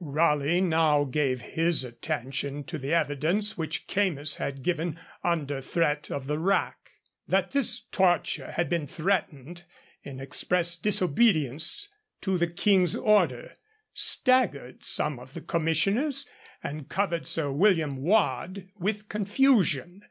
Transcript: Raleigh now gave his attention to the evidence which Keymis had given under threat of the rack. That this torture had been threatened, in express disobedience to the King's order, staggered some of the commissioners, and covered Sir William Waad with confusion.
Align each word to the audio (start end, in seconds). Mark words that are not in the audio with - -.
Raleigh 0.00 0.62
now 0.62 1.04
gave 1.04 1.42
his 1.42 1.84
attention 1.84 2.64
to 2.64 2.78
the 2.78 2.94
evidence 2.94 3.58
which 3.58 3.86
Keymis 3.86 4.36
had 4.36 4.62
given 4.62 4.98
under 5.22 5.60
threat 5.60 6.10
of 6.10 6.26
the 6.26 6.38
rack. 6.38 6.78
That 7.28 7.50
this 7.50 7.78
torture 7.80 8.52
had 8.52 8.70
been 8.70 8.86
threatened, 8.86 9.64
in 10.02 10.18
express 10.18 10.76
disobedience 10.76 11.90
to 12.22 12.38
the 12.38 12.46
King's 12.46 12.96
order, 12.96 13.52
staggered 13.92 14.82
some 14.82 15.18
of 15.20 15.34
the 15.34 15.42
commissioners, 15.42 16.24
and 16.62 16.88
covered 16.88 17.26
Sir 17.26 17.52
William 17.52 17.98
Waad 17.98 18.68
with 18.78 19.10
confusion. 19.10 20.06